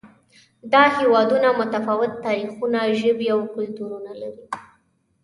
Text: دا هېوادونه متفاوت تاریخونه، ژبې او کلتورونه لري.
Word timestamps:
دا 0.71 0.83
هېوادونه 0.97 1.47
متفاوت 1.59 2.11
تاریخونه، 2.25 2.79
ژبې 2.99 3.27
او 3.35 3.41
کلتورونه 3.55 4.11
لري. 4.21 4.45